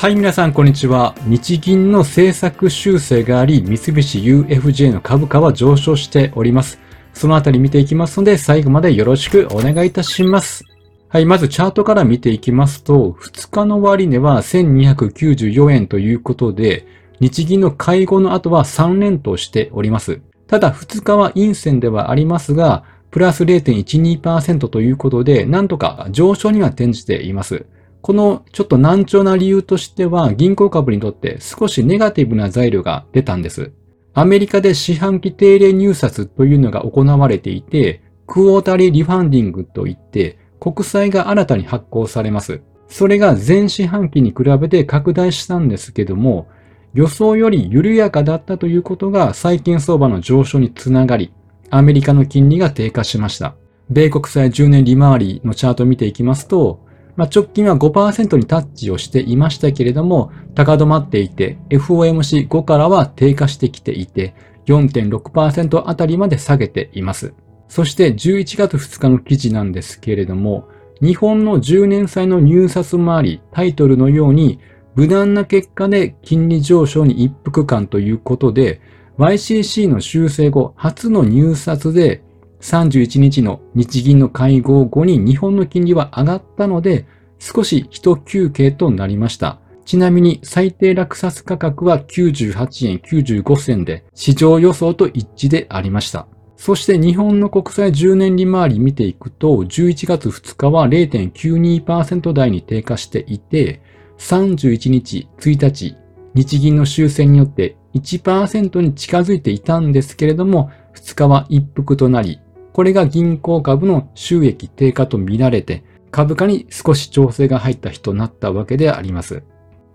[0.00, 1.14] はい、皆さん、こんにちは。
[1.26, 6.80] 日銀の政策修正があり、三菱 UFJ の株価は上昇しております。
[7.12, 10.64] そのあたり見ていきますので、最後までよろしくお願いいたします。
[11.08, 16.86] はい、まずチャートから見ていきますと、2日の終値は1294円ということで、
[17.20, 20.22] 日銀の会合の後は3連投しております。
[20.46, 27.66] ただ2日は陰線ではありますが、プラス0.12%ということで、なんとか上昇には転じています。
[28.02, 33.72] このちょっと難聴な理由としては、銀行株にとって少しネガティブな材料が出たんです。
[34.14, 42.62] アメリカで四半期定例入札というのが行われていて、クォータリーリファンディングといって、国債が新たに発行されます。
[42.88, 46.48] それが前四半期に比べて拡大したんですけども、
[46.92, 51.32] 予想より緩やかだったということが債券相場の上昇につながり、
[51.70, 53.54] アメリカの金利が低下しました。
[53.90, 56.80] 米国債10年利回りのチャートを見ていきますと、
[57.16, 64.34] まあ、直近は5%にタッチをしていましたけれども、高止まっていて、FOMC5 からは低下してきていて、
[64.66, 67.34] 4.6%あたりまで下げています。
[67.68, 70.68] そして11月2日の記事なんですけれども、
[71.00, 74.58] 日本の10年債の入札回り、タイトルのように、
[74.94, 78.80] 無難な結果で金利上昇に一服感ということで、
[79.18, 82.22] YCC の修正後初の入札で
[82.60, 87.06] 31日の日銀の会合後に日本の金利は上がったので、
[87.38, 89.58] 少し一休憩となりました。
[89.84, 96.26] ちなみに最低落札価格は98円95銭で市場予想と一致でありました。
[96.56, 103.80] そして日本の国債10年利回り見ていくと、11月2日は0.92%台に低下していて、
[104.18, 105.96] 31日、1日、
[106.34, 112.38] 日銀の修正によって1%に近づいていたんですけれども、2日は一服となり、
[112.80, 119.42] これが銀行株の収益低下と見られて、株価に少し調整が入った日となったわけであります。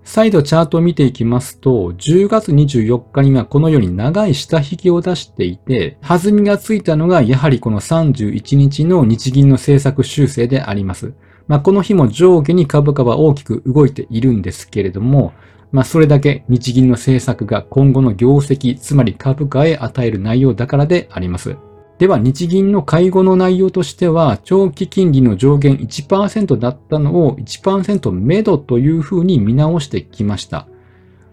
[0.04, 11.16] 再度チャートを見ていきますと、10月24日にはこのように長い下引きを出していて、弾みがついたのがやはりこの31日の日銀の政策修正であります。
[11.48, 15.34] まあ、この日も上下に株価は大きく動いているんですけれども、
[15.72, 21.58] まあ、それだけ日銀の政策が今後の業績、つまり株価へ与える内容だからであります。
[21.98, 30.68] では日銀の会合の内容としては、長期金利の上限1%だったのを1%目処というふうに見直してきました。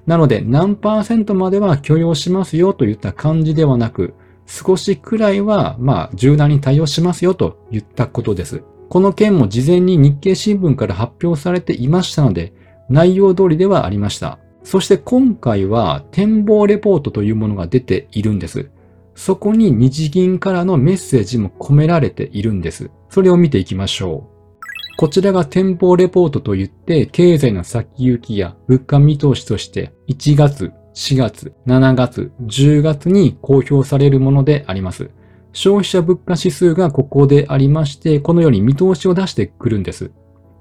[0.07, 4.15] なので何パーセントまでは許容しますよといった感じではなく、
[4.47, 8.63] 少しくらいはまあ柔軟に対応しますよといったことです。
[8.89, 12.53] この件も事前に日経新聞から発表されていましたので、
[12.89, 14.39] 内容通りではありました。
[14.65, 18.71] そして今回は展望レポートというものが出ているんです。
[19.15, 22.91] そこに日銀からのメッセージも込められているんです。
[23.09, 24.97] それを見ていきましょう。
[24.97, 35.11] こちらが展望レポートといって、経済の先行きや物価見通しとして1月、4月、7月、10月に公表されるものであります。
[35.53, 40.11] 消費者物価指数がここでありまして、このように見通しを出してくるんです。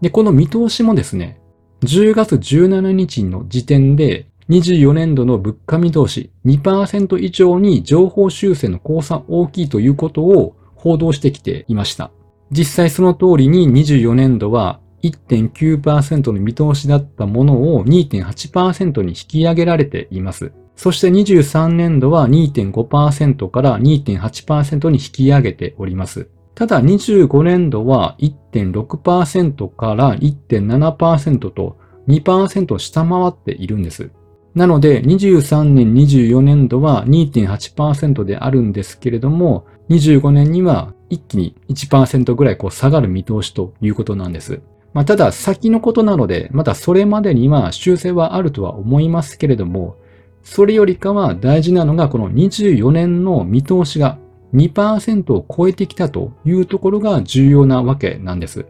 [0.02, 1.40] で、この見通しもですね、
[1.84, 12.12] 10月17日の時点で24年度の物価見通し2%以上に情報修正の降参大きいということを報道してきていました。
[12.52, 20.52] 実際その通りに24年度は1.9%の見通しだったものを2.8%に引き上げられています。
[20.76, 26.28] そして23年度は2.5%から2.8%に引き上げております。
[26.56, 31.78] ただ25年度は1.6%から1.7%と
[32.10, 34.12] 2%を下回っているんです。
[34.56, 44.62] なので、23年、24年度は2.8%であるんですけれども、25年には一気に1%ぐらい下がる見通しということなんです。
[44.94, 49.96] まあ、ただ先のことなので、まだそれまでには修正はあるとは思いますけれども、
[50.44, 54.18] それよりかは大事なのがこの24年の見通しが
[54.54, 58.66] 2%を超えてきたというところが重要なわけなんです。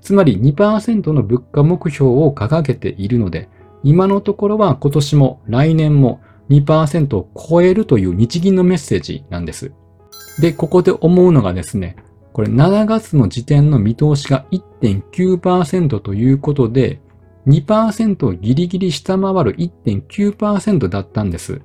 [0.00, 3.50] つまり2%の物価目標を掲げているので、
[3.86, 9.72] 今のところは今年も来年も2%を超えるという日銀のメッセージなんです。
[10.40, 11.94] で、ここで思うのがですね、
[12.32, 17.00] これ7月の時点の見通しが1.9%ということで、
[17.46, 21.62] 2%をギリギリ下回る1.9%だったんです。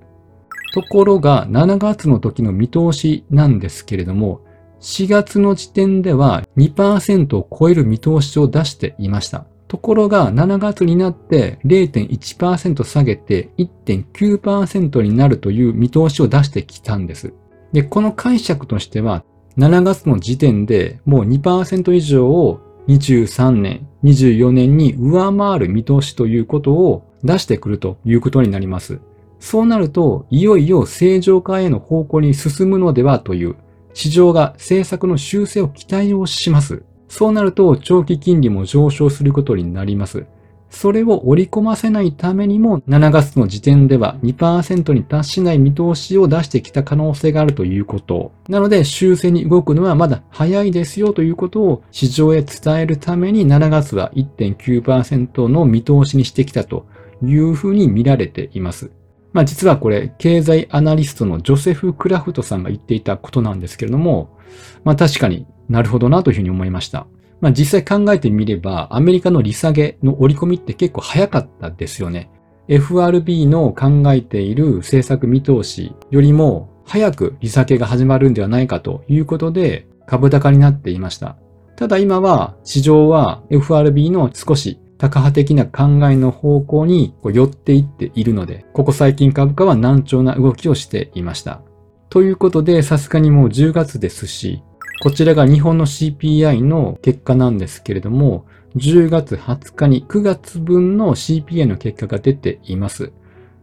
[0.75, 4.41] ところが7月の時の見通しなんですけれども、
[4.79, 9.47] 4月の時点では2%を超える見通しを出していました。
[9.71, 17.33] ところが7月になって0.1%下げて1.9%になるという見通しを出してきたんです。
[17.71, 19.23] で、この解釈としては
[19.57, 22.59] 7月の時点でもう2%以上を
[22.89, 28.99] 23年、24年に上回る見通しということを出してくるということになります。
[29.39, 33.55] そうなると、いよいよ正常化への方向に進むのではという、
[33.93, 36.83] 市場が政策の修正を期待をします。
[37.11, 40.27] そうなると、長期金利も上昇することになります。
[40.69, 48.31] それを織り込ませないためにも、7月の時点では2%に達しない見通しを出してきた可能性があるということ。
[48.47, 56.85] なので、修正に動くのはまだ早いですよということを市場へ伝えるために7月は1.9%の見通しにしてきたと
[57.21, 58.89] いうふうに見られています。
[59.33, 64.37] まあ実はこれ、経済アナリストのジョセフ・クラフトさんが言っていたことなんですけれども、
[64.83, 67.07] まあ確かになるほどなというふうに思いました。
[67.39, 72.29] まあ実際考えてみれば、アメリカの利下げの折り込みって結構早かったですよね。
[72.67, 81.37] FRB の考えている政策見通しよりも早く利下げが始まるんではないかということで株高になっていました。
[81.75, 91.63] ただ今は市場は FRB の少しタカ派的な考えの方向に寄っていっているので、ここ最近株価は難聴な動きをしていました。
[92.11, 94.61] ということで、さすがにもう10月ですし、
[95.01, 98.45] こちらが日本の CPI の結果なんですけれども、
[98.75, 103.11] 10月20日に9月分の CPI の結果が出ています。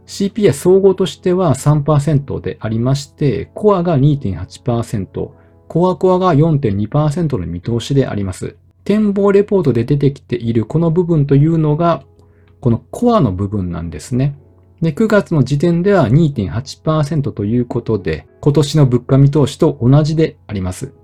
[0.09, 5.31] CPI 総合としては3%でありまして、コアが2.8%、
[5.69, 8.57] コアコアが4.2%の見通しであります。
[8.89, 12.05] 展望レポートで出てきているこの部分というのが、
[12.63, 14.39] このコアの部分なんですね。
[14.81, 20.95] で、9月の時点では2.8%ということで、今年の物価見通しと同じであります。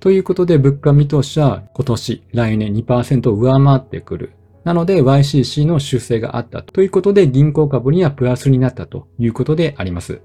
[0.00, 4.32] ということで、物価見通しは今年、来年2%を上回ってくる。
[4.64, 10.22] なので、YCC の修正があったということで、銀行株にはプラスになったということであります。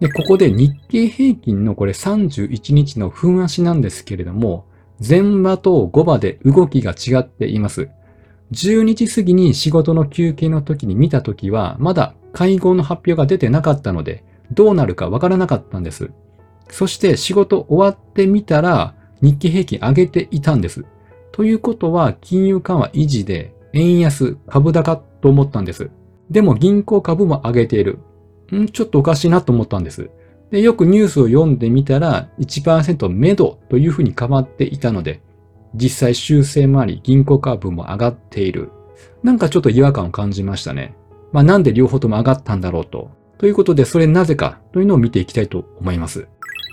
[0.00, 4.66] で、ここで日経平均のこれ31日の分足なんですけれども、
[5.06, 7.88] 前場と5場で動きが違っています。
[8.52, 16.10] 12時過ぎに仕事の休憩の時に見た時は、まだ会合の発表が出てなかったので、どうなるかわからなかったんです。
[16.70, 20.84] そして仕事終わってみたら、日経平均上げていたんです。
[21.32, 25.90] ということは、金融緩和維持で、円安、株高と思ったんです。
[26.30, 27.98] でも銀行株も上げている。
[28.54, 28.66] ん？
[28.66, 30.10] ちょっとおかしいなと思ったんです。
[30.50, 35.20] で、よくニュースを読んでみたら1%目処というふうに変わっていたので、
[35.74, 38.70] 実際修正もあり銀行株も上がっている。
[39.22, 40.94] なんかちょっと違和感を感じましたね。
[41.32, 43.10] まあなんで両方とも上がったんだろうと。
[43.38, 46.28] ということで、それなぜかというのを見ていきたいと思います。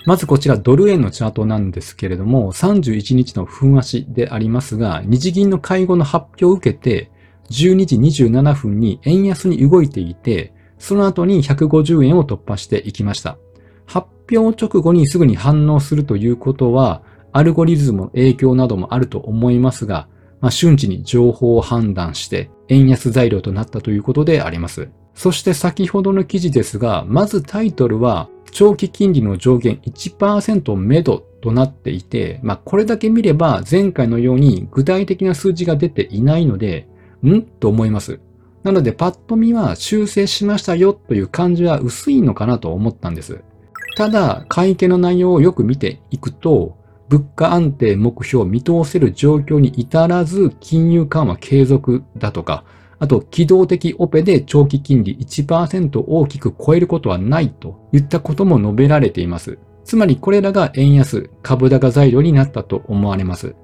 [0.06, 7.12] まずこちらドル円のチャートなんですけれども、31日の分足でありますが、日銀の会合の発表を受けて、
[7.50, 13.38] 12時27分に円安に動いていて、その後に150円を突破していきました。
[14.26, 20.08] 発表直後にすぐに反応するということは、アルゴリズムの影響などもあると思いますが、
[20.42, 24.90] まあ、瞬時に情報を判断して、円安材料となったということであります。
[25.14, 36.88] そして先ほどの記事ですが、まずタイトルは、長期金利の上限1%目処となっていて、まあ、これだけ見れば前回のように具体的な数字が出ていないので、
[37.24, 37.42] ん？
[37.42, 38.20] と思います。
[38.64, 43.44] なので、パッと見は修正しましたよという感じは薄いのかなと思ったんです。
[43.96, 46.78] ただ、会計の内容をよく見ていくと、
[47.08, 52.66] 物価安定目標を見通せる状況に至らず、金融緩和継続だとか、
[53.00, 59.60] あと、機動的オペで長期金利1%大きく超えることはないといったことも述べられています。
[59.86, 63.56] つまりこれらが円安、株高材料になったと思われます。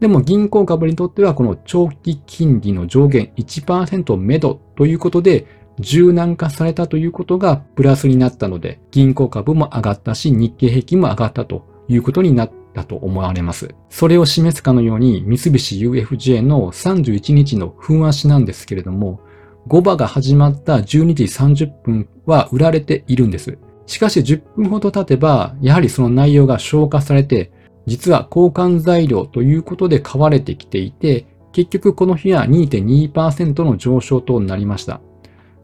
[0.00, 5.46] でも銀行株にとってはこの長期金利の上限1%目処ということで
[5.78, 13.74] 柔軟化されたということがプラスになったので、銀行株も上がったし、日経平均も上がったということになったと思われます。
[13.90, 19.20] それを示すかのように、三菱 UFJ の31日の分足なんですけれども、
[19.68, 23.58] 5場が始まった12時30分は売られているんです。
[23.86, 27.52] しかし10分ほど経てば、やはりその内容が消化されて、
[27.86, 35.00] 実は交換材料ということで買われてきていて、結局この日は2.2%の上昇となりました。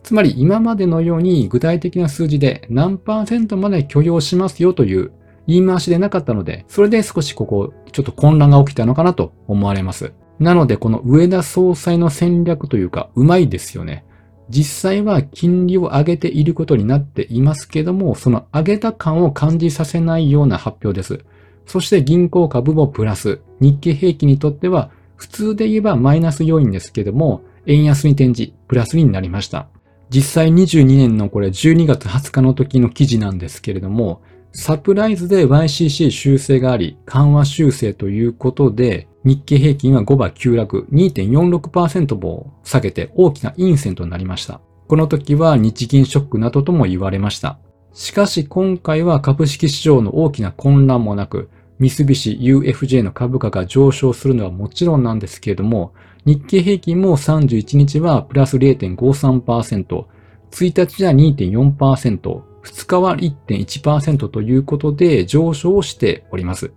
[0.03, 5.13] つまり今までのように具体的な数字で何パーセントまで許容しますよという
[5.47, 10.13] 言い回しでなかったので、それで少しここちょっと混乱が起きたのかなと思われます。
[10.39, 14.05] なのでこの上田総裁の戦略というかうまいですよね。
[14.49, 21.25] 実際は金利を上げていることになっていますけども、その上げた感を感じさせないような発表です。
[21.65, 29.69] そして銀行株もプラス、日経平均にとっては普通で言えばマイナス要因ですけども、円安に転じ、プラスになりました。
[30.13, 34.21] 実際22年のこれ12月20日の時の記事なんですけれども、
[34.53, 44.61] サプライズで YCC 修正があり、緩和修正ということで、日経平均は5番急落2.46%も下げて大きな陰線となりました。
[44.87, 47.59] この時は日銀ショックなどとも言われました。
[47.95, 60.05] しかし今回は株式市場の大きな混乱もなく、三菱 UFJ の株価が上昇するのはもちろんなんですけれども、日経平均も31日はプラス0.53%、
[60.53, 66.73] 1日は2.4%、2日は1.1%ということで上昇しております。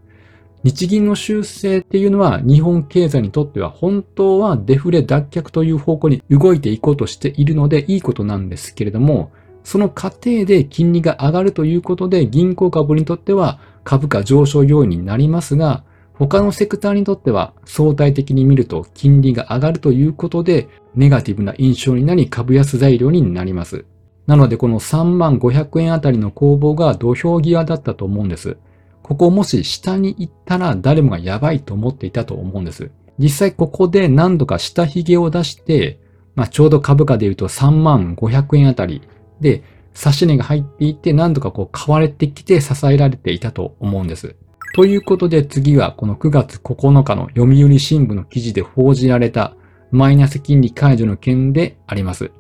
[0.64, 9.32] 日銀の修正っていうのは日本経済にとっては本当はデフレ脱却という方向に動いていこうとしているのでいいことなんですけれども、
[9.64, 15.84] その過程で金利が上がるということで銀行株にとっては株価上昇要因になりますが、
[16.18, 23.86] 他のセクターにとっては相対的に見ると金利が上がるということでネガティブな印象になり株安材料になります。
[24.28, 28.58] なのでこの3万500円あたりの攻防が土俵際だったと思うんです。
[29.04, 32.90] ここもし下に行ったら誰もがやばいと思っていたと思うんです。
[33.20, 36.00] 実際ここで何度か下髭を出して、
[36.34, 39.02] まあ、ちょうど株価で言うと3万500円あたり
[39.40, 44.36] で、差し値が入っていって何度かこう買われてきて支えられていたと思うんです。
[44.74, 49.56] ということで次はこの9月9日の読売新聞の記事で報じられた
[49.92, 52.32] マイナス金利解除の件であります。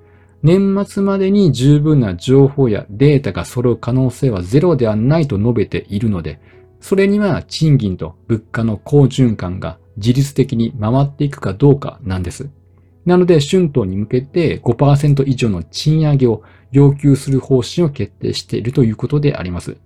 [0.44, 6.40] 年末までに十分な情報やデータが揃う可能性はゼロではないと述べているので、
[6.82, 12.50] それには賃金と物価の好循環が自律的に回っていくかどうかなんです。
[13.06, 19.78] なので、春闘に向けて5%以上の賃上げを要求する方針を決定しているということであります。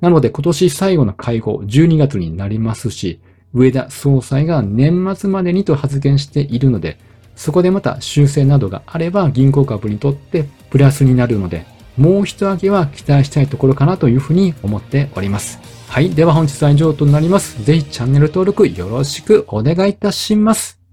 [0.00, 3.20] なので、今年最後の会合、12月になりますし、
[3.54, 6.98] 上田総裁が年末までにと発言しているので、
[7.36, 15.60] そこでまた修正などがあれば銀行株にとってプラスになるので、もう一上げは期待したいところかなというふうに思っております。
[15.88, 16.10] はい。
[16.10, 17.62] では本日は以上となります。
[17.64, 20.83] ぜひチャンネル登録よろしくお願いいたします。